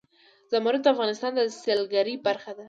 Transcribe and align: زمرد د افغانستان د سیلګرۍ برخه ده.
زمرد 0.51 0.79
د 0.83 0.87
افغانستان 0.93 1.31
د 1.35 1.41
سیلګرۍ 1.61 2.15
برخه 2.27 2.51
ده. 2.57 2.59